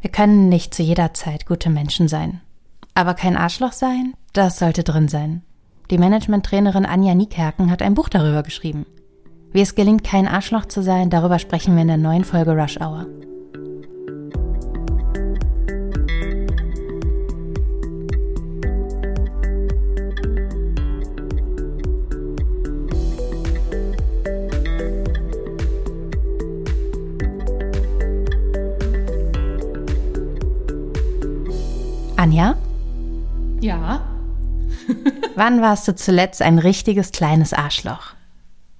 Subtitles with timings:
[0.00, 2.40] Wir können nicht zu jeder Zeit gute Menschen sein.
[2.94, 5.42] Aber kein Arschloch sein, das sollte drin sein.
[5.90, 8.86] Die Management-Trainerin Anja Niekerken hat ein Buch darüber geschrieben.
[9.52, 12.78] Wie es gelingt, kein Arschloch zu sein, darüber sprechen wir in der neuen Folge Rush
[12.80, 13.06] Hour.
[32.18, 32.56] Anja?
[33.60, 34.02] Ja.
[35.36, 38.14] Wann warst du zuletzt ein richtiges kleines Arschloch?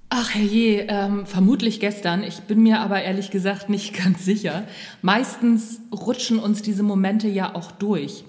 [0.09, 2.21] Ach herrje, ähm, vermutlich gestern.
[2.21, 4.63] Ich bin mir aber ehrlich gesagt nicht ganz sicher.
[5.01, 8.25] Meistens rutschen uns diese Momente ja auch durch.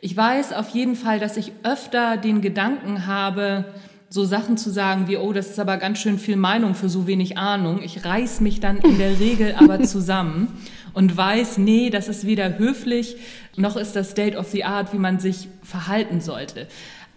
[0.00, 3.64] Ich weiß auf jeden Fall, dass ich öfter den Gedanken habe,
[4.10, 7.08] so Sachen zu sagen wie, oh, das ist aber ganz schön viel Meinung für so
[7.08, 7.80] wenig Ahnung.
[7.82, 10.46] Ich reiß mich dann in der Regel aber zusammen
[10.94, 13.16] und weiß, nee, das ist weder höflich
[13.56, 16.68] noch ist das State of the Art, wie man sich verhalten sollte.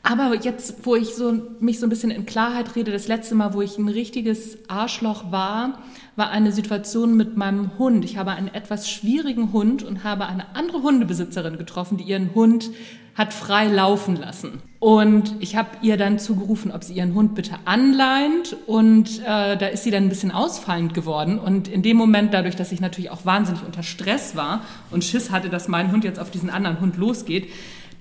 [0.04, 3.56] Aber jetzt, wo ich so, mich so ein bisschen in Klarheit rede, das letzte Mal,
[3.56, 5.80] wo ich ein richtiges Arschloch war,
[6.16, 8.06] war eine Situation mit meinem Hund.
[8.06, 12.70] Ich habe einen etwas schwierigen Hund und habe eine andere Hundebesitzerin getroffen, die ihren Hund
[13.16, 14.62] hat frei laufen lassen.
[14.80, 18.56] Und ich habe ihr dann zugerufen, ob sie ihren Hund bitte anleint.
[18.68, 21.40] Und äh, da ist sie dann ein bisschen ausfallend geworden.
[21.40, 25.32] Und in dem Moment, dadurch, dass ich natürlich auch wahnsinnig unter Stress war und Schiss
[25.32, 27.50] hatte, dass mein Hund jetzt auf diesen anderen Hund losgeht,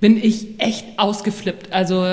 [0.01, 1.73] bin ich echt ausgeflippt.
[1.73, 2.05] Also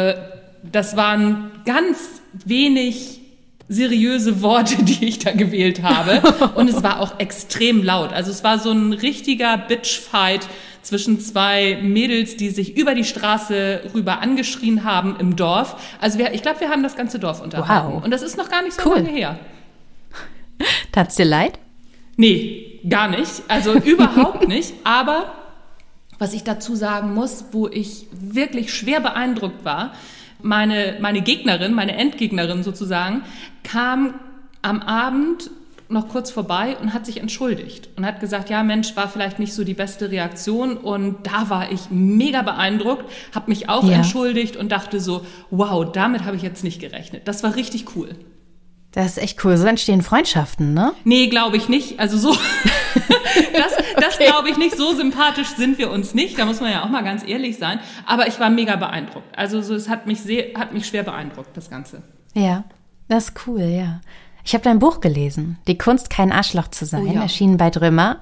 [0.63, 3.19] das waren ganz wenig
[3.67, 6.21] seriöse Worte, die ich da gewählt habe.
[6.55, 8.13] Und es war auch extrem laut.
[8.13, 10.47] Also es war so ein richtiger Bitchfight
[10.81, 15.75] zwischen zwei Mädels, die sich über die Straße rüber angeschrien haben im Dorf.
[15.99, 17.93] Also wir, ich glaube, wir haben das ganze Dorf unterhalten.
[17.95, 18.03] Wow.
[18.03, 18.97] Und das ist noch gar nicht so cool.
[18.97, 19.39] lange her.
[20.91, 21.59] Tat's dir leid?
[22.17, 23.43] Nee, gar nicht.
[23.47, 24.73] Also überhaupt nicht.
[24.83, 25.33] Aber
[26.19, 29.93] was ich dazu sagen muss, wo ich wirklich schwer beeindruckt war,
[30.43, 33.23] meine, meine Gegnerin, meine Endgegnerin sozusagen,
[33.63, 34.15] kam
[34.61, 35.49] am Abend
[35.91, 39.53] noch kurz vorbei und hat sich entschuldigt und hat gesagt, ja Mensch, war vielleicht nicht
[39.53, 43.97] so die beste Reaktion und da war ich mega beeindruckt, habe mich auch ja.
[43.97, 47.27] entschuldigt und dachte so, wow, damit habe ich jetzt nicht gerechnet.
[47.27, 48.15] Das war richtig cool.
[48.91, 49.55] Das ist echt cool.
[49.55, 50.93] So entstehen Freundschaften, ne?
[51.05, 51.99] Nee, glaube ich nicht.
[51.99, 52.31] Also so,
[53.53, 54.25] das, das okay.
[54.25, 54.75] glaube ich nicht.
[54.75, 56.37] So sympathisch sind wir uns nicht.
[56.37, 57.79] Da muss man ja auch mal ganz ehrlich sein.
[58.05, 59.37] Aber ich war mega beeindruckt.
[59.37, 62.03] Also so, es hat mich sehr, hat mich schwer beeindruckt, das Ganze.
[62.33, 62.65] Ja,
[63.07, 64.01] das ist cool, ja.
[64.43, 65.57] Ich habe dein Buch gelesen.
[65.67, 67.21] Die Kunst, kein Arschloch zu sein, oh ja.
[67.21, 68.19] erschienen bei Drömer.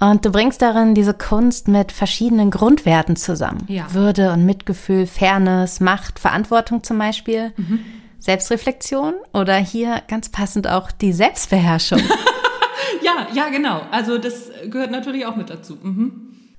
[0.00, 3.64] Und du bringst darin diese Kunst mit verschiedenen Grundwerten zusammen.
[3.68, 3.92] Ja.
[3.92, 7.52] Würde und Mitgefühl, Fairness, Macht, Verantwortung zum Beispiel.
[7.56, 7.80] Mhm.
[8.18, 12.00] Selbstreflexion oder hier ganz passend auch die Selbstbeherrschung.
[13.02, 13.82] ja, ja, genau.
[13.90, 15.76] Also das gehört natürlich auch mit dazu.
[15.82, 16.12] Mhm.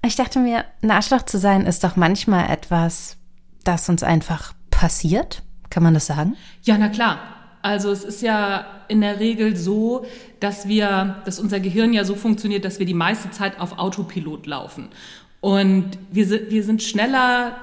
[0.03, 3.17] Ich dachte mir, ein Arschloch zu sein ist doch manchmal etwas,
[3.63, 5.43] das uns einfach passiert.
[5.69, 6.35] Kann man das sagen?
[6.63, 7.19] Ja, na klar.
[7.61, 10.05] Also es ist ja in der Regel so,
[10.39, 14.47] dass wir, dass unser Gehirn ja so funktioniert, dass wir die meiste Zeit auf Autopilot
[14.47, 14.89] laufen.
[15.39, 17.55] Und wir, wir sind schneller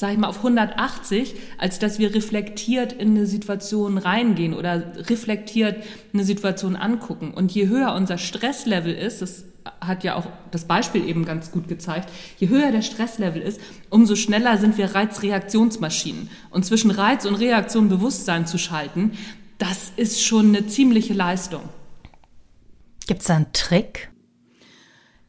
[0.00, 5.84] sage ich mal, auf 180, als dass wir reflektiert in eine Situation reingehen oder reflektiert
[6.14, 7.32] eine Situation angucken.
[7.32, 9.44] Und je höher unser Stresslevel ist, das
[9.80, 14.16] hat ja auch das Beispiel eben ganz gut gezeigt, je höher der Stresslevel ist, umso
[14.16, 16.30] schneller sind wir Reizreaktionsmaschinen.
[16.50, 19.12] Und zwischen Reiz und Reaktion Bewusstsein zu schalten,
[19.60, 21.62] das ist schon eine ziemliche Leistung.
[23.06, 24.10] Gibt es da einen Trick?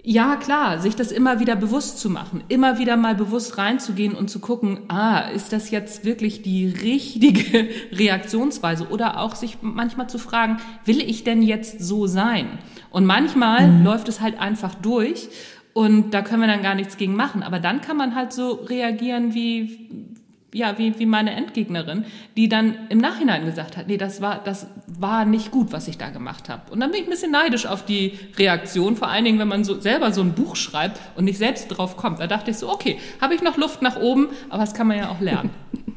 [0.04, 4.30] Ja, klar, sich das immer wieder bewusst zu machen, immer wieder mal bewusst reinzugehen und
[4.30, 10.18] zu gucken, ah, ist das jetzt wirklich die richtige Reaktionsweise oder auch sich manchmal zu
[10.18, 12.58] fragen, will ich denn jetzt so sein?
[12.90, 13.84] Und manchmal mhm.
[13.84, 15.30] läuft es halt einfach durch
[15.74, 18.54] und da können wir dann gar nichts gegen machen, aber dann kann man halt so
[18.54, 20.11] reagieren wie
[20.54, 24.68] ja, wie, wie meine Endgegnerin, die dann im Nachhinein gesagt hat, nee, das war, das
[24.88, 26.72] war nicht gut, was ich da gemacht habe.
[26.72, 29.64] Und dann bin ich ein bisschen neidisch auf die Reaktion, vor allen Dingen, wenn man
[29.64, 32.20] so selber so ein Buch schreibt und nicht selbst drauf kommt.
[32.20, 34.98] Da dachte ich so, okay, habe ich noch Luft nach oben, aber das kann man
[34.98, 35.50] ja auch lernen.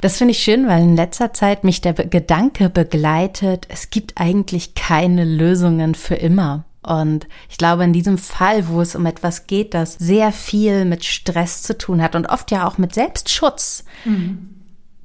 [0.00, 4.74] Das finde ich schön, weil in letzter Zeit mich der Gedanke begleitet, es gibt eigentlich
[4.74, 6.67] keine Lösungen für immer.
[6.88, 11.04] Und ich glaube, in diesem Fall, wo es um etwas geht, das sehr viel mit
[11.04, 14.48] Stress zu tun hat und oft ja auch mit Selbstschutz, mhm.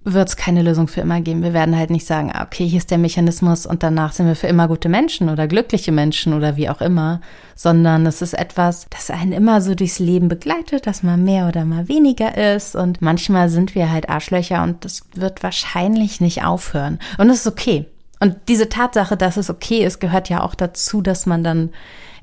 [0.05, 1.43] wird es keine Lösung für immer geben.
[1.43, 4.37] Wir werden halt nicht sagen, ah, okay, hier ist der Mechanismus und danach sind wir
[4.37, 7.19] für immer gute Menschen oder glückliche Menschen oder wie auch immer,
[7.53, 11.65] sondern es ist etwas, das einen immer so durchs Leben begleitet, dass man mehr oder
[11.65, 16.99] mal weniger ist und manchmal sind wir halt Arschlöcher und das wird wahrscheinlich nicht aufhören.
[17.17, 17.87] Und es ist okay.
[18.23, 21.71] Und diese Tatsache, dass es okay ist, gehört ja auch dazu, dass man dann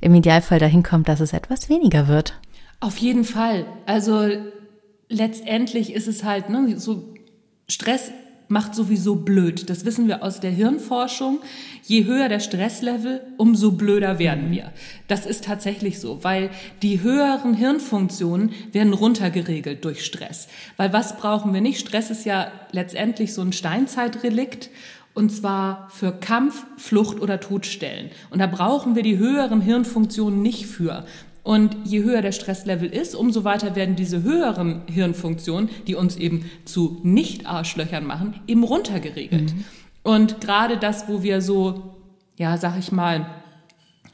[0.00, 2.40] im Idealfall dahin kommt, dass es etwas weniger wird.
[2.80, 3.66] Auf jeden Fall.
[3.84, 4.30] Also
[5.10, 7.12] letztendlich ist es halt ne, so
[7.68, 8.12] Stress
[8.48, 9.68] macht sowieso blöd.
[9.68, 11.40] Das wissen wir aus der Hirnforschung.
[11.84, 14.72] Je höher der Stresslevel, umso blöder werden wir.
[15.06, 16.48] Das ist tatsächlich so, weil
[16.80, 20.48] die höheren Hirnfunktionen werden runtergeregelt durch Stress.
[20.78, 21.78] Weil was brauchen wir nicht?
[21.78, 24.70] Stress ist ja letztendlich so ein Steinzeitrelikt.
[25.14, 28.10] Und zwar für Kampf, Flucht oder Todstellen.
[28.30, 31.04] Und da brauchen wir die höheren Hirnfunktionen nicht für.
[31.42, 36.50] Und je höher der Stresslevel ist, umso weiter werden diese höheren Hirnfunktionen, die uns eben
[36.64, 39.54] zu Nicht-Arschlöchern machen, eben runtergeregelt.
[39.54, 39.64] Mhm.
[40.02, 41.96] Und gerade das, wo wir so,
[42.36, 43.26] ja, sag ich mal,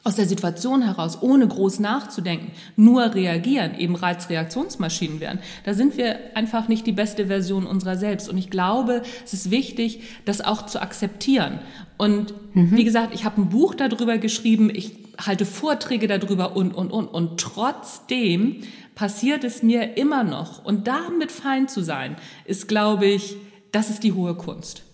[0.07, 6.37] aus der Situation heraus, ohne groß nachzudenken, nur reagieren, eben Reizreaktionsmaschinen werden, da sind wir
[6.37, 8.29] einfach nicht die beste Version unserer selbst.
[8.29, 11.59] Und ich glaube, es ist wichtig, das auch zu akzeptieren.
[11.97, 12.77] Und mhm.
[12.77, 17.09] wie gesagt, ich habe ein Buch darüber geschrieben, ich halte Vorträge darüber und, und, und.
[17.09, 18.63] Und trotzdem
[18.95, 20.65] passiert es mir immer noch.
[20.65, 22.15] Und damit fein zu sein,
[22.45, 23.37] ist, glaube ich,
[23.73, 24.85] das ist die hohe Kunst.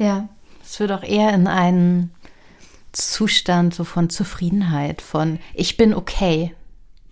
[0.00, 0.30] Ja,
[0.64, 2.12] es wird auch eher in einen
[2.96, 6.54] Zustand so von Zufriedenheit, von ich bin okay.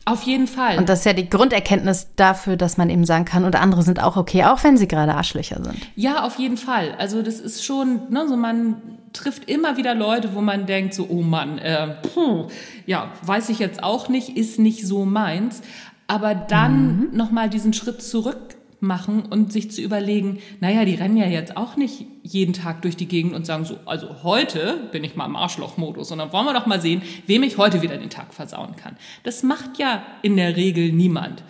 [0.07, 0.77] Auf jeden Fall.
[0.79, 4.03] Und das ist ja die Grunderkenntnis dafür, dass man eben sagen kann, und andere sind
[4.03, 5.79] auch okay, auch wenn sie gerade Arschlöcher sind.
[5.97, 6.95] Ja, auf jeden Fall.
[6.99, 8.83] Also das ist schon, ne, so man
[9.15, 12.49] trifft immer wieder Leute, wo man denkt, so, oh Mann, äh, puh,
[12.85, 15.63] ja, weiß ich jetzt auch nicht, ist nicht so meins.
[16.07, 17.17] Aber dann mhm.
[17.17, 18.54] nochmal diesen Schritt zurück
[18.85, 22.97] machen und sich zu überlegen, naja, die rennen ja jetzt auch nicht jeden Tag durch
[22.97, 26.47] die Gegend und sagen so, also heute bin ich mal im Arschlochmodus und dann wollen
[26.47, 28.97] wir doch mal sehen, wem ich heute wieder den Tag versauen kann.
[29.25, 31.43] Das macht ja in der Regel niemand.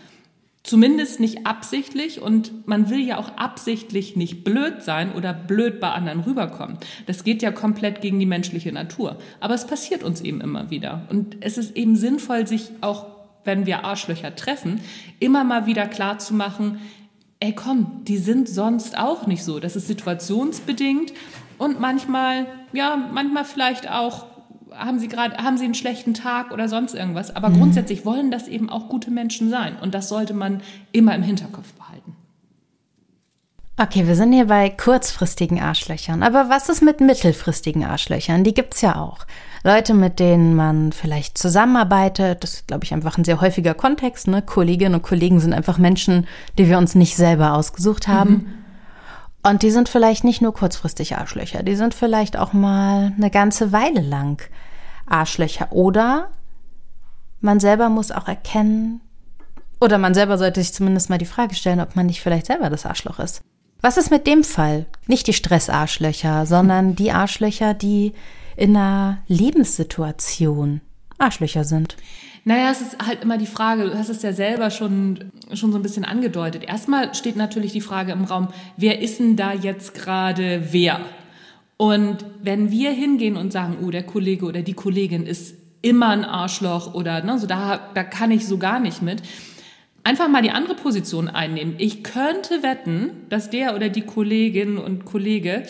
[0.65, 5.91] Zumindest nicht absichtlich und man will ja auch absichtlich nicht blöd sein oder blöd bei
[5.91, 6.79] anderen rüberkommen.
[7.05, 9.19] Das geht ja komplett gegen die menschliche Natur.
[9.41, 11.07] Aber es passiert uns eben immer wieder.
[11.11, 13.05] Und es ist eben sinnvoll, sich auch,
[13.45, 14.81] wenn wir Arschlöcher treffen,
[15.21, 16.81] immer mal wieder klar zu machen,
[17.41, 19.61] ey komm, die sind sonst auch nicht so.
[19.61, 21.13] Das ist situationsbedingt
[21.59, 24.27] und manchmal, ja, manchmal vielleicht auch
[24.77, 27.35] haben sie gerade, haben sie einen schlechten Tag oder sonst irgendwas.
[27.35, 27.59] Aber mhm.
[27.59, 29.77] grundsätzlich wollen das eben auch gute Menschen sein.
[29.81, 32.17] Und das sollte man immer im Hinterkopf behalten.
[33.81, 36.23] Okay, wir sind hier bei kurzfristigen Arschlöchern.
[36.23, 38.45] Aber was ist mit mittelfristigen Arschlöchern?
[38.45, 39.27] Die gibt's ja auch.
[39.64, 42.44] Leute, mit denen man vielleicht zusammenarbeitet.
[42.44, 44.28] Das ist, glaube ich, einfach ein sehr häufiger Kontext.
[44.28, 44.43] Ne?
[44.43, 46.26] Kolleginnen und Kollegen sind einfach Menschen,
[46.58, 48.31] die wir uns nicht selber ausgesucht haben.
[48.31, 48.46] Mhm.
[49.43, 53.72] Und die sind vielleicht nicht nur kurzfristig Arschlöcher, die sind vielleicht auch mal eine ganze
[53.72, 54.43] Weile lang
[55.06, 55.70] Arschlöcher.
[55.70, 56.31] Oder
[57.40, 59.00] man selber muss auch erkennen,
[59.81, 62.70] oder man selber sollte sich zumindest mal die Frage stellen, ob man nicht vielleicht selber
[62.70, 63.43] das Arschloch ist.
[63.82, 64.87] Was ist mit dem Fall?
[65.06, 68.14] Nicht die Stressarschlöcher, sondern die Arschlöcher, die
[68.56, 70.81] in einer Lebenssituation
[71.19, 71.97] Arschlöcher sind?
[72.45, 75.79] Naja, es ist halt immer die Frage, du hast es ja selber schon, schon so
[75.79, 76.65] ein bisschen angedeutet.
[76.65, 81.01] Erstmal steht natürlich die Frage im Raum, wer ist denn da jetzt gerade wer?
[81.79, 86.25] Und wenn wir hingehen und sagen, oh, der Kollege oder die Kollegin ist immer ein
[86.25, 89.23] Arschloch oder ne, so da, da kann ich so gar nicht mit,
[90.03, 91.75] einfach mal die andere Position einnehmen.
[91.79, 95.65] Ich könnte wetten, dass der oder die Kollegin und Kollege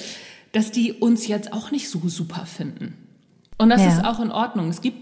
[0.54, 2.94] dass die uns jetzt auch nicht so super finden.
[3.58, 3.88] Und das ja.
[3.88, 4.68] ist auch in Ordnung.
[4.68, 4.98] Es gibt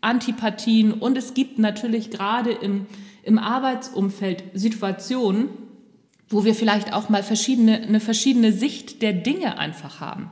[0.00, 2.86] Antipathien und es gibt natürlich gerade im,
[3.24, 5.48] im Arbeitsumfeld Situationen,
[6.28, 10.30] wo wir vielleicht auch mal verschiedene, eine verschiedene Sicht der Dinge einfach haben.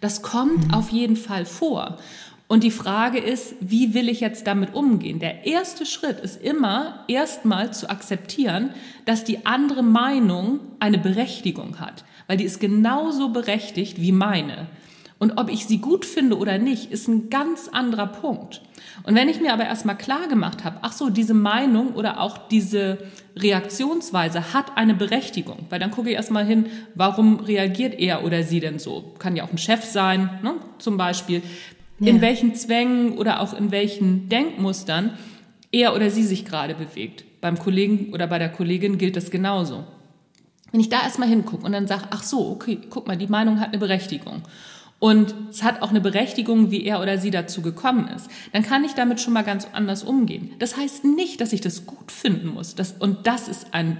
[0.00, 0.74] Das kommt mhm.
[0.74, 1.98] auf jeden Fall vor.
[2.46, 5.18] Und die Frage ist, wie will ich jetzt damit umgehen?
[5.18, 8.70] Der erste Schritt ist immer erstmal zu akzeptieren,
[9.04, 14.66] dass die andere Meinung eine Berechtigung hat weil die ist genauso berechtigt wie meine.
[15.18, 18.62] Und ob ich sie gut finde oder nicht, ist ein ganz anderer Punkt.
[19.02, 22.38] Und wenn ich mir aber erstmal klar gemacht habe, ach so, diese Meinung oder auch
[22.48, 22.96] diese
[23.36, 28.60] Reaktionsweise hat eine Berechtigung, weil dann gucke ich erstmal hin, warum reagiert er oder sie
[28.60, 29.12] denn so?
[29.18, 31.42] Kann ja auch ein Chef sein, ne, zum Beispiel.
[32.00, 32.08] Ja.
[32.08, 35.18] In welchen Zwängen oder auch in welchen Denkmustern
[35.70, 37.24] er oder sie sich gerade bewegt.
[37.42, 39.84] Beim Kollegen oder bei der Kollegin gilt das genauso.
[40.72, 43.60] Wenn ich da erstmal hingucke und dann sage, ach so, okay, guck mal, die Meinung
[43.60, 44.42] hat eine Berechtigung.
[44.98, 48.30] Und es hat auch eine Berechtigung, wie er oder sie dazu gekommen ist.
[48.52, 50.52] Dann kann ich damit schon mal ganz anders umgehen.
[50.60, 52.76] Das heißt nicht, dass ich das gut finden muss.
[52.76, 53.98] Das, und das ist ein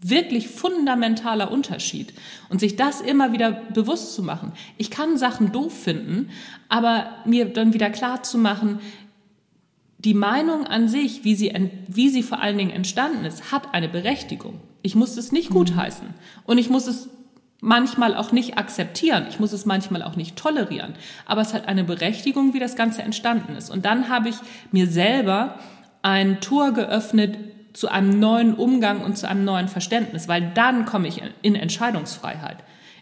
[0.00, 2.12] wirklich fundamentaler Unterschied.
[2.48, 4.52] Und sich das immer wieder bewusst zu machen.
[4.76, 6.30] Ich kann Sachen doof finden,
[6.68, 8.80] aber mir dann wieder klar zu machen,
[10.04, 11.52] die Meinung an sich, wie sie,
[11.88, 14.60] wie sie vor allen Dingen entstanden ist, hat eine Berechtigung.
[14.82, 16.08] Ich muss es nicht gutheißen.
[16.44, 17.08] Und ich muss es
[17.60, 19.26] manchmal auch nicht akzeptieren.
[19.30, 20.94] Ich muss es manchmal auch nicht tolerieren.
[21.24, 23.70] Aber es hat eine Berechtigung, wie das Ganze entstanden ist.
[23.70, 24.36] Und dann habe ich
[24.72, 25.60] mir selber
[26.02, 27.38] ein Tor geöffnet
[27.72, 32.58] zu einem neuen Umgang und zu einem neuen Verständnis, weil dann komme ich in Entscheidungsfreiheit.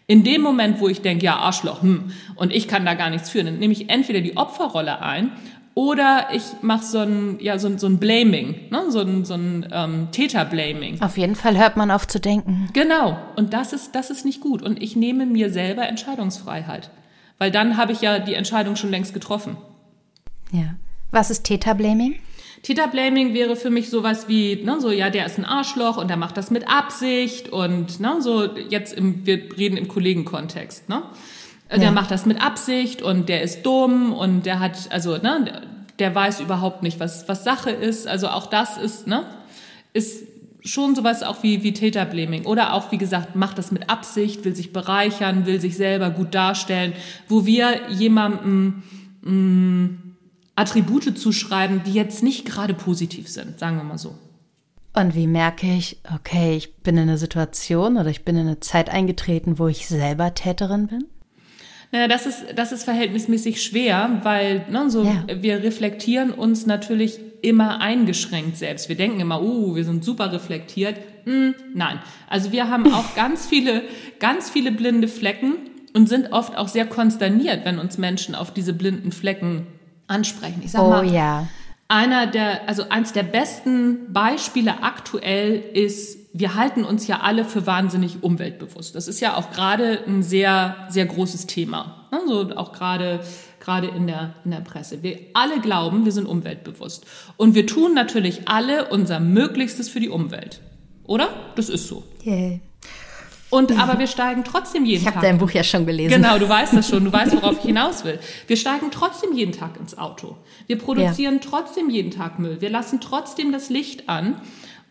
[0.07, 3.29] In dem Moment, wo ich denke, ja, Arschloch, hm, und ich kann da gar nichts
[3.29, 5.31] führen, dann nehme ich entweder die Opferrolle ein
[5.73, 8.85] oder ich mache so ein, ja, so ein, so ein Blaming, ne?
[8.89, 11.01] so ein, so ein ähm, Täter-Blaming.
[11.01, 12.69] Auf jeden Fall hört man auf zu denken.
[12.73, 13.17] Genau.
[13.37, 14.61] Und das ist, das ist nicht gut.
[14.61, 16.91] Und ich nehme mir selber Entscheidungsfreiheit.
[17.37, 19.57] Weil dann habe ich ja die Entscheidung schon längst getroffen.
[20.51, 20.75] Ja.
[21.11, 22.15] Was ist Täter-Blaming?
[22.63, 26.17] Täter-Blaming wäre für mich sowas wie, ne, so, ja, der ist ein Arschloch und der
[26.17, 31.03] macht das mit Absicht und, ne, so, jetzt im, wir reden im Kollegenkontext, ne?
[31.71, 31.77] Ja.
[31.77, 35.61] Der macht das mit Absicht und der ist dumm und der hat, also, ne,
[35.99, 38.07] der weiß überhaupt nicht, was, was Sache ist.
[38.07, 39.23] Also auch das ist, ne,
[39.93, 40.23] ist
[40.63, 42.45] schon sowas auch wie, wie Täterblaming.
[42.45, 46.35] Oder auch, wie gesagt, macht das mit Absicht, will sich bereichern, will sich selber gut
[46.35, 46.93] darstellen,
[47.27, 48.83] wo wir jemandem
[49.21, 49.97] mh, mm,
[50.55, 54.15] Attribute zuschreiben, die jetzt nicht gerade positiv sind, sagen wir mal so.
[54.93, 58.59] Und wie merke ich, okay, ich bin in eine Situation oder ich bin in eine
[58.59, 61.05] Zeit eingetreten, wo ich selber Täterin bin?
[61.91, 65.25] Naja, das ist, das ist verhältnismäßig schwer, weil ne, so, ja.
[65.27, 68.87] wir reflektieren uns natürlich immer eingeschränkt selbst.
[68.87, 70.95] Wir denken immer, uh, wir sind super reflektiert.
[71.25, 71.99] Hm, nein.
[72.29, 73.83] Also wir haben auch ganz viele,
[74.19, 75.55] ganz viele blinde Flecken
[75.93, 79.67] und sind oft auch sehr konsterniert, wenn uns Menschen auf diese blinden Flecken
[80.07, 80.61] ansprechen.
[80.63, 81.47] Ich sag oh, mal, ja.
[81.89, 87.67] einer der, also eins der besten Beispiele aktuell ist wir halten uns ja alle für
[87.67, 88.95] wahnsinnig umweltbewusst.
[88.95, 92.07] Das ist ja auch gerade ein sehr, sehr großes Thema.
[92.11, 93.21] Also auch gerade,
[93.59, 95.03] gerade in der, in der Presse.
[95.03, 97.05] Wir alle glauben, wir sind umweltbewusst.
[97.37, 100.61] Und wir tun natürlich alle unser Möglichstes für die Umwelt.
[101.03, 101.29] Oder?
[101.55, 102.03] Das ist so.
[102.25, 102.59] Yeah.
[103.49, 105.11] Und aber wir steigen trotzdem jeden ich Tag.
[105.11, 106.21] Ich habe dein Buch ja schon gelesen.
[106.21, 107.03] Genau, du weißt das schon.
[107.03, 108.17] Du weißt, worauf ich hinaus will.
[108.47, 110.37] Wir steigen trotzdem jeden Tag ins Auto.
[110.67, 111.41] Wir produzieren ja.
[111.49, 112.61] trotzdem jeden Tag Müll.
[112.61, 114.39] Wir lassen trotzdem das Licht an.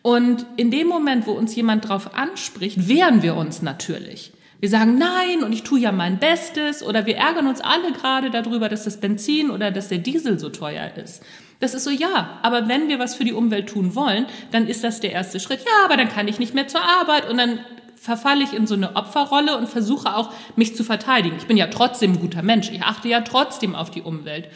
[0.01, 4.33] Und in dem Moment, wo uns jemand drauf anspricht, wehren wir uns natürlich.
[4.59, 8.29] Wir sagen nein und ich tue ja mein Bestes oder wir ärgern uns alle gerade
[8.29, 11.23] darüber, dass das Benzin oder dass der Diesel so teuer ist.
[11.59, 14.83] Das ist so, ja, aber wenn wir was für die Umwelt tun wollen, dann ist
[14.83, 15.61] das der erste Schritt.
[15.61, 17.59] Ja, aber dann kann ich nicht mehr zur Arbeit und dann
[17.95, 21.37] verfalle ich in so eine Opferrolle und versuche auch, mich zu verteidigen.
[21.37, 22.71] Ich bin ja trotzdem ein guter Mensch.
[22.71, 24.47] Ich achte ja trotzdem auf die Umwelt.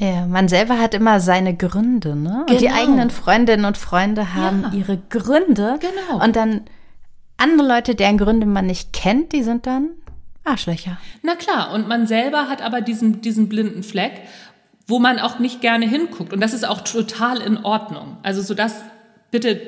[0.00, 2.28] Ja, man selber hat immer seine Gründe, ne?
[2.28, 2.40] Genau.
[2.40, 2.80] Und die genau.
[2.80, 4.78] eigenen Freundinnen und Freunde haben ja.
[4.78, 5.78] ihre Gründe.
[5.80, 6.24] Genau.
[6.24, 6.62] Und dann
[7.36, 9.90] andere Leute, deren Gründe man nicht kennt, die sind dann
[10.44, 10.98] Arschlöcher.
[11.22, 14.22] Na klar, und man selber hat aber diesen, diesen blinden Fleck,
[14.86, 16.32] wo man auch nicht gerne hinguckt.
[16.32, 18.16] Und das ist auch total in Ordnung.
[18.22, 18.82] Also so das
[19.30, 19.60] bitte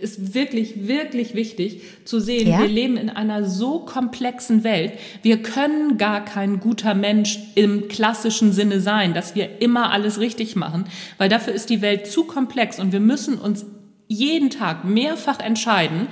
[0.00, 2.60] ist wirklich, wirklich wichtig zu sehen, ja?
[2.60, 4.92] wir leben in einer so komplexen Welt.
[5.22, 10.56] Wir können gar kein guter Mensch im klassischen Sinne sein, dass wir immer alles richtig
[10.56, 10.84] machen,
[11.18, 13.66] weil dafür ist die Welt zu komplex und wir müssen uns
[14.08, 16.08] jeden Tag mehrfach entscheiden,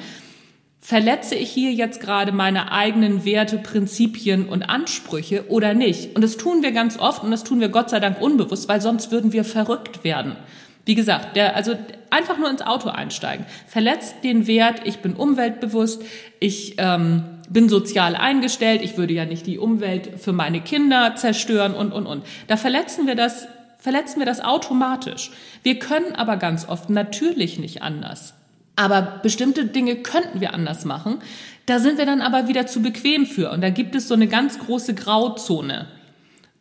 [0.80, 6.16] verletze ich hier jetzt gerade meine eigenen Werte, Prinzipien und Ansprüche oder nicht?
[6.16, 8.80] Und das tun wir ganz oft und das tun wir Gott sei Dank unbewusst, weil
[8.80, 10.36] sonst würden wir verrückt werden.
[10.84, 11.76] Wie gesagt, der, also
[12.10, 13.46] einfach nur ins Auto einsteigen.
[13.66, 16.02] Verletzt den Wert, ich bin umweltbewusst,
[16.40, 21.74] ich ähm, bin sozial eingestellt, ich würde ja nicht die Umwelt für meine Kinder zerstören
[21.74, 22.24] und, und, und.
[22.48, 23.46] Da verletzen wir das,
[23.78, 25.30] verletzen wir das automatisch.
[25.62, 28.34] Wir können aber ganz oft natürlich nicht anders.
[28.74, 31.18] Aber bestimmte Dinge könnten wir anders machen.
[31.66, 33.50] Da sind wir dann aber wieder zu bequem für.
[33.50, 35.86] Und da gibt es so eine ganz große Grauzone.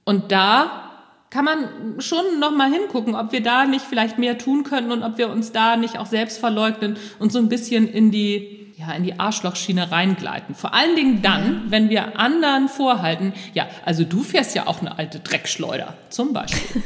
[0.03, 0.90] Und da
[1.31, 1.69] kann man
[1.99, 5.29] schon noch mal hingucken, ob wir da nicht vielleicht mehr tun könnten und ob wir
[5.29, 9.19] uns da nicht auch selbst verleugnen und so ein bisschen in die ja, in die
[9.19, 10.55] Arschlochschiene reingleiten.
[10.55, 14.97] Vor allen Dingen dann, wenn wir anderen vorhalten, ja, also du fährst ja auch eine
[14.97, 16.81] alte Dreckschleuder, zum Beispiel.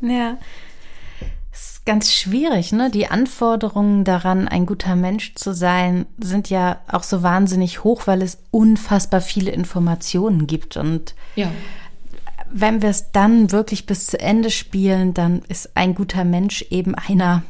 [0.00, 0.38] ja.
[1.52, 2.90] Es ist ganz schwierig, ne?
[2.90, 8.22] Die Anforderungen daran, ein guter Mensch zu sein, sind ja auch so wahnsinnig hoch, weil
[8.22, 11.48] es unfassbar viele Informationen gibt und ja
[12.50, 16.94] wenn wir es dann wirklich bis zu Ende spielen, dann ist ein guter Mensch eben
[16.94, 17.42] einer,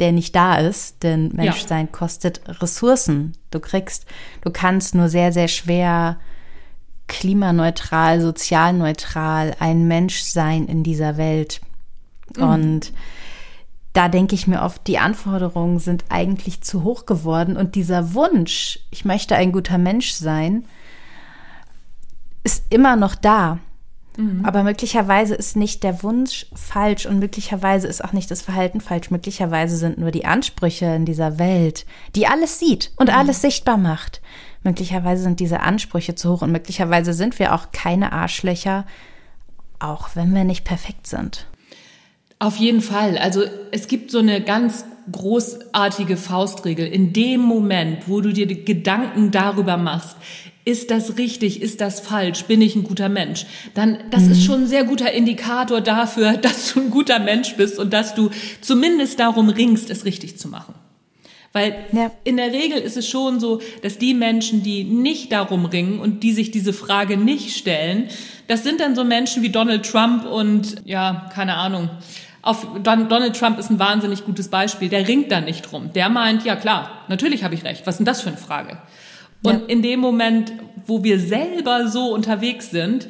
[0.00, 1.92] der nicht da ist, denn Menschsein ja.
[1.92, 3.32] kostet Ressourcen.
[3.50, 4.06] Du kriegst,
[4.42, 6.18] du kannst nur sehr, sehr schwer
[7.08, 11.60] klimaneutral, sozialneutral ein Mensch sein in dieser Welt.
[12.36, 12.42] Mhm.
[12.42, 12.92] Und
[13.94, 18.78] da denke ich mir oft, die Anforderungen sind eigentlich zu hoch geworden und dieser Wunsch,
[18.90, 20.64] ich möchte ein guter Mensch sein,
[22.44, 23.58] ist immer noch da.
[24.18, 24.44] Mhm.
[24.44, 29.10] Aber möglicherweise ist nicht der Wunsch falsch und möglicherweise ist auch nicht das Verhalten falsch.
[29.10, 33.14] Möglicherweise sind nur die Ansprüche in dieser Welt, die alles sieht und mhm.
[33.14, 34.20] alles sichtbar macht,
[34.64, 38.86] möglicherweise sind diese Ansprüche zu hoch und möglicherweise sind wir auch keine Arschlöcher,
[39.78, 41.46] auch wenn wir nicht perfekt sind.
[42.40, 43.18] Auf jeden Fall.
[43.18, 46.86] Also es gibt so eine ganz großartige Faustregel.
[46.86, 50.16] In dem Moment, wo du dir Gedanken darüber machst,
[50.68, 54.32] ist das richtig, ist das falsch, bin ich ein guter Mensch, dann das mhm.
[54.32, 58.14] ist schon ein sehr guter Indikator dafür, dass du ein guter Mensch bist und dass
[58.14, 58.28] du
[58.60, 60.74] zumindest darum ringst, es richtig zu machen.
[61.54, 62.10] Weil ja.
[62.24, 66.22] in der Regel ist es schon so, dass die Menschen, die nicht darum ringen und
[66.22, 68.08] die sich diese Frage nicht stellen,
[68.46, 71.88] das sind dann so Menschen wie Donald Trump und ja, keine Ahnung,
[72.42, 74.90] auf Donald Trump ist ein wahnsinnig gutes Beispiel.
[74.90, 75.92] Der ringt da nicht drum.
[75.94, 77.86] Der meint, ja klar, natürlich habe ich recht.
[77.86, 78.78] Was ist denn das für eine Frage?
[79.42, 79.66] Und ja.
[79.66, 80.52] in dem Moment,
[80.86, 83.08] wo wir selber so unterwegs sind,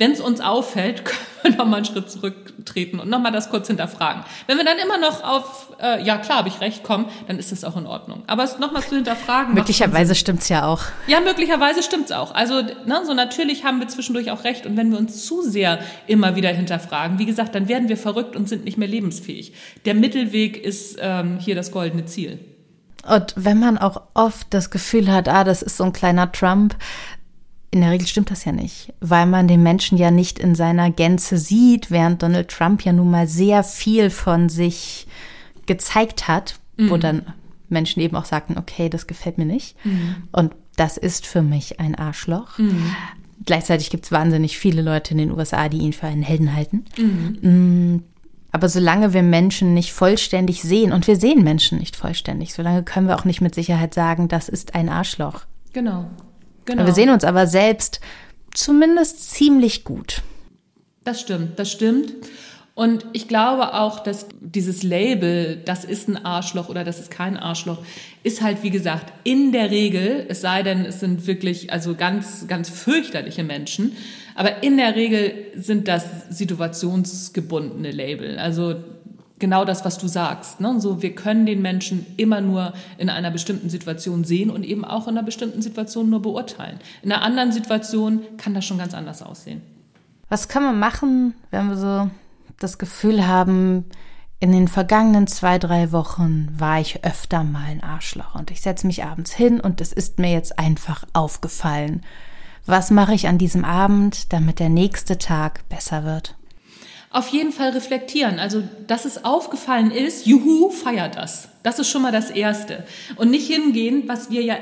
[0.00, 1.04] wenn es uns auffällt,
[1.42, 4.24] können wir noch mal einen Schritt zurücktreten und noch mal das kurz hinterfragen.
[4.46, 7.52] Wenn wir dann immer noch auf, äh, ja klar, habe ich recht, kommen, dann ist
[7.52, 8.22] das auch in Ordnung.
[8.26, 9.54] Aber es noch mal zu hinterfragen.
[9.54, 10.82] Möglicherweise stimmt's ja auch.
[11.06, 12.34] Ja, möglicherweise stimmt's auch.
[12.34, 14.64] Also ne, so natürlich haben wir zwischendurch auch recht.
[14.64, 18.36] Und wenn wir uns zu sehr immer wieder hinterfragen, wie gesagt, dann werden wir verrückt
[18.36, 19.52] und sind nicht mehr lebensfähig.
[19.84, 22.38] Der Mittelweg ist ähm, hier das goldene Ziel.
[23.08, 26.76] Und wenn man auch oft das Gefühl hat, ah, das ist so ein kleiner Trump,
[27.70, 30.90] in der Regel stimmt das ja nicht, weil man den Menschen ja nicht in seiner
[30.90, 35.06] Gänze sieht, während Donald Trump ja nun mal sehr viel von sich
[35.66, 36.90] gezeigt hat, mhm.
[36.90, 37.22] wo dann
[37.68, 39.76] Menschen eben auch sagten, okay, das gefällt mir nicht.
[39.84, 40.16] Mhm.
[40.32, 42.58] Und das ist für mich ein Arschloch.
[42.58, 42.94] Mhm.
[43.46, 46.84] Gleichzeitig gibt es wahnsinnig viele Leute in den USA, die ihn für einen Helden halten.
[48.52, 53.06] Aber solange wir Menschen nicht vollständig sehen, und wir sehen Menschen nicht vollständig, solange können
[53.06, 55.42] wir auch nicht mit Sicherheit sagen, das ist ein Arschloch.
[55.72, 56.06] Genau.
[56.64, 56.86] genau.
[56.86, 58.00] Wir sehen uns aber selbst
[58.52, 60.22] zumindest ziemlich gut.
[61.04, 62.12] Das stimmt, das stimmt.
[62.74, 67.36] Und ich glaube auch, dass dieses Label, das ist ein Arschloch oder das ist kein
[67.36, 67.78] Arschloch,
[68.22, 72.46] ist halt, wie gesagt, in der Regel, es sei denn, es sind wirklich also ganz,
[72.48, 73.96] ganz fürchterliche Menschen,
[74.40, 78.38] aber in der Regel sind das situationsgebundene Label.
[78.38, 78.76] Also
[79.38, 80.62] genau das, was du sagst.
[80.62, 80.80] Ne?
[80.80, 85.08] So, wir können den Menschen immer nur in einer bestimmten Situation sehen und eben auch
[85.08, 86.78] in einer bestimmten Situation nur beurteilen.
[87.02, 89.60] In einer anderen Situation kann das schon ganz anders aussehen.
[90.30, 92.10] Was kann man machen, wenn wir so
[92.58, 93.84] das Gefühl haben,
[94.38, 98.86] in den vergangenen zwei, drei Wochen war ich öfter mal ein Arschloch und ich setze
[98.86, 102.00] mich abends hin und es ist mir jetzt einfach aufgefallen.
[102.66, 106.36] Was mache ich an diesem Abend, damit der nächste Tag besser wird?
[107.12, 108.38] Auf jeden Fall reflektieren.
[108.38, 111.48] Also, dass es aufgefallen ist, juhu, feiert das.
[111.64, 112.84] Das ist schon mal das Erste.
[113.16, 114.56] Und nicht hingehen, was wir ja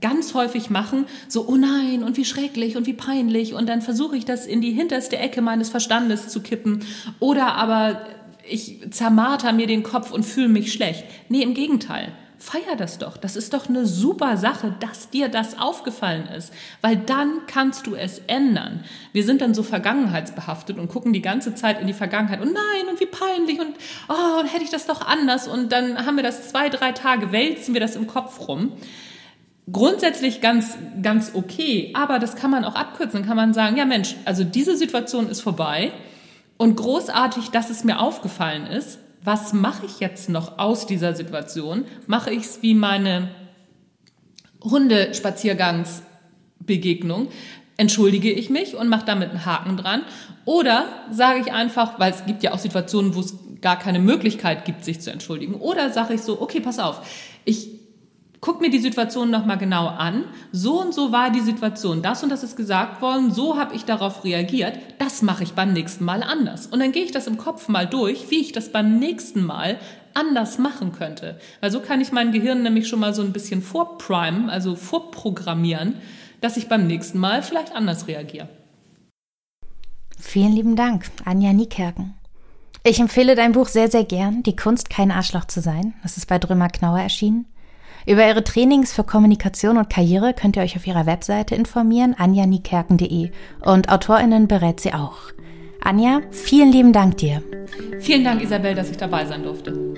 [0.00, 4.16] ganz häufig machen, so, oh nein, und wie schrecklich und wie peinlich, und dann versuche
[4.16, 6.84] ich das in die hinterste Ecke meines Verstandes zu kippen,
[7.20, 8.06] oder aber
[8.48, 11.04] ich zermarter mir den Kopf und fühle mich schlecht.
[11.28, 12.12] Nee, im Gegenteil.
[12.42, 13.16] Feier das doch.
[13.16, 17.94] Das ist doch eine super Sache, dass dir das aufgefallen ist, weil dann kannst du
[17.94, 18.84] es ändern.
[19.12, 22.88] Wir sind dann so vergangenheitsbehaftet und gucken die ganze Zeit in die Vergangenheit und nein
[22.90, 23.76] und wie peinlich und
[24.08, 27.30] oh, und hätte ich das doch anders und dann haben wir das zwei, drei Tage,
[27.30, 28.72] wälzen wir das im Kopf rum
[29.70, 33.24] grundsätzlich ganz, ganz okay, aber das kann man auch abkürzen.
[33.24, 35.92] Kann man sagen, ja Mensch, also diese Situation ist vorbei
[36.56, 38.98] und großartig, dass es mir aufgefallen ist.
[39.24, 41.84] Was mache ich jetzt noch aus dieser Situation?
[42.06, 43.28] Mache ich es wie meine
[44.62, 47.28] Hundespaziergangsbegegnung?
[47.76, 50.02] Entschuldige ich mich und mache damit einen Haken dran?
[50.44, 54.64] Oder sage ich einfach, weil es gibt ja auch Situationen, wo es gar keine Möglichkeit
[54.64, 55.54] gibt, sich zu entschuldigen.
[55.54, 57.06] Oder sage ich so, okay, pass auf,
[57.44, 57.81] ich
[58.42, 60.24] guck mir die Situation nochmal genau an.
[60.50, 63.86] So und so war die Situation, das und das ist gesagt worden, so habe ich
[63.86, 66.66] darauf reagiert, das mache ich beim nächsten Mal anders.
[66.66, 69.78] Und dann gehe ich das im Kopf mal durch, wie ich das beim nächsten Mal
[70.12, 71.38] anders machen könnte.
[71.60, 75.94] Weil so kann ich mein Gehirn nämlich schon mal so ein bisschen vorprimen, also vorprogrammieren,
[76.40, 78.48] dass ich beim nächsten Mal vielleicht anders reagiere.
[80.18, 82.14] Vielen lieben Dank, Anja Niekerken.
[82.82, 85.94] Ich empfehle dein Buch sehr, sehr gern, Die Kunst, kein Arschloch zu sein.
[86.02, 87.46] Das ist bei Drömer Knauer erschienen.
[88.06, 93.30] Über ihre Trainings für Kommunikation und Karriere könnt ihr euch auf ihrer Webseite informieren, anjanikerken.de.
[93.64, 95.18] Und AutorInnen berät sie auch.
[95.80, 97.42] Anja, vielen lieben Dank dir.
[98.00, 99.94] Vielen Dank, Isabel, dass ich dabei sein durfte.